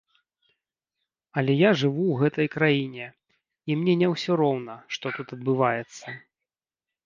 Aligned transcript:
Але 1.41 1.53
я 1.59 1.69
жыву 1.81 2.05
ў 2.07 2.15
гэтай 2.23 2.47
краіне, 2.55 3.07
і 3.69 3.77
мне 3.85 3.93
не 4.03 4.07
ўсё 4.15 4.31
роўна, 4.45 4.81
што 4.97 5.05
тут 5.19 5.27
адбываецца. 5.41 6.05